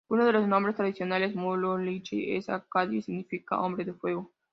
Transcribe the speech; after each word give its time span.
Uno 0.09 0.25
de 0.25 0.31
los 0.33 0.47
nombres 0.47 0.75
tradicionales, 0.75 1.35
Mulu-Lizi, 1.35 2.35
es 2.35 2.49
acadio 2.49 2.97
y 2.97 3.01
significa 3.03 3.61
"Hombre 3.61 3.85
de 3.85 3.93
Fuego". 3.93 4.31